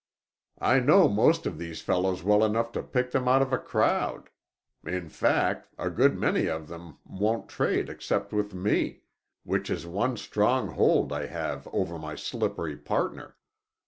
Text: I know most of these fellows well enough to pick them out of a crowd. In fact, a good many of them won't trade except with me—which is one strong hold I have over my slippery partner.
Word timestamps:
I 0.57 0.79
know 0.79 1.07
most 1.07 1.45
of 1.45 1.59
these 1.59 1.83
fellows 1.83 2.23
well 2.23 2.43
enough 2.43 2.71
to 2.71 2.81
pick 2.81 3.11
them 3.11 3.27
out 3.27 3.43
of 3.43 3.53
a 3.53 3.59
crowd. 3.59 4.31
In 4.83 5.09
fact, 5.09 5.69
a 5.77 5.91
good 5.91 6.17
many 6.17 6.47
of 6.47 6.67
them 6.69 6.97
won't 7.05 7.47
trade 7.47 7.87
except 7.87 8.33
with 8.33 8.51
me—which 8.51 9.69
is 9.69 9.85
one 9.85 10.17
strong 10.17 10.69
hold 10.69 11.13
I 11.13 11.27
have 11.27 11.67
over 11.71 11.99
my 11.99 12.15
slippery 12.15 12.77
partner. 12.77 13.37